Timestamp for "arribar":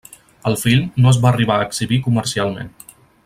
1.33-1.59